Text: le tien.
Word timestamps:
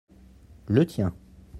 le 0.65 0.83
tien. 0.87 1.13